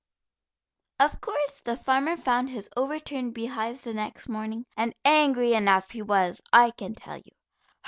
[0.99, 6.01] Of course the farmer found his overturned beehives, the next morning, and angry enough he
[6.01, 7.31] was, I can tell you.